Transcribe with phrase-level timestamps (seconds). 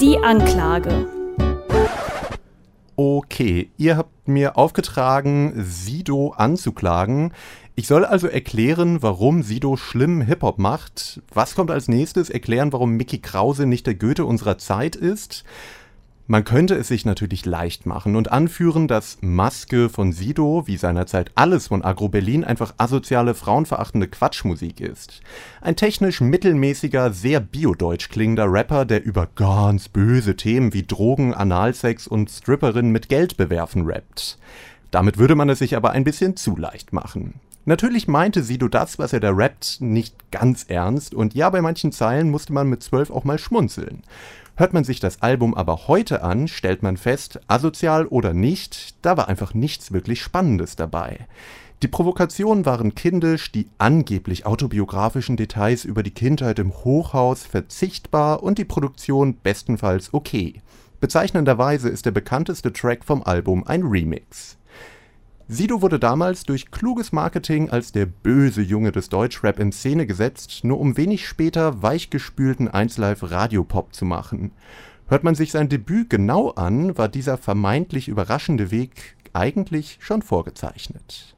[0.00, 1.08] Die Anklage.
[2.94, 7.32] Okay, ihr habt mir aufgetragen, Sido anzuklagen.
[7.74, 11.20] Ich soll also erklären, warum Sido schlimmen Hip-Hop macht.
[11.34, 12.30] Was kommt als nächstes?
[12.30, 15.42] Erklären, warum Mickey Krause nicht der Goethe unserer Zeit ist.
[16.30, 21.30] Man könnte es sich natürlich leicht machen und anführen, dass Maske von Sido, wie seinerzeit
[21.36, 25.22] alles von Agro Berlin, einfach asoziale, frauenverachtende Quatschmusik ist.
[25.62, 32.06] Ein technisch mittelmäßiger, sehr biodeutsch klingender Rapper, der über ganz böse Themen wie Drogen, Analsex
[32.06, 34.36] und Stripperinnen mit Geld bewerfen rappt.
[34.90, 37.34] Damit würde man es sich aber ein bisschen zu leicht machen.
[37.64, 41.92] Natürlich meinte Sido das, was er da rappt, nicht ganz ernst und ja, bei manchen
[41.92, 44.02] Zeilen musste man mit zwölf auch mal schmunzeln.
[44.56, 49.16] Hört man sich das Album aber heute an, stellt man fest, asozial oder nicht, da
[49.16, 51.26] war einfach nichts wirklich Spannendes dabei.
[51.82, 58.58] Die Provokationen waren kindisch, die angeblich autobiografischen Details über die Kindheit im Hochhaus verzichtbar und
[58.58, 60.60] die Produktion bestenfalls okay.
[60.98, 64.56] Bezeichnenderweise ist der bekannteste Track vom Album ein Remix.
[65.46, 70.64] Sido wurde damals durch kluges Marketing als der böse Junge des Deutschrap in Szene gesetzt,
[70.64, 74.50] nur um wenig später weichgespülten 1Live Radiopop zu machen.
[75.06, 81.37] Hört man sich sein Debüt genau an, war dieser vermeintlich überraschende Weg eigentlich schon vorgezeichnet